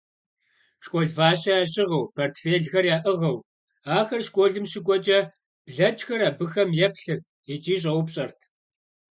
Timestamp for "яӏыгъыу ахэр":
2.95-4.21